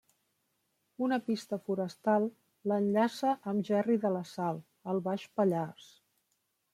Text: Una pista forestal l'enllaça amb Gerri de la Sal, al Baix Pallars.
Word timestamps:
Una 1.07 1.17
pista 1.25 1.59
forestal 1.67 2.25
l'enllaça 2.71 3.33
amb 3.51 3.65
Gerri 3.69 3.99
de 4.07 4.11
la 4.15 4.23
Sal, 4.33 4.63
al 4.95 5.03
Baix 5.09 5.27
Pallars. 5.41 5.91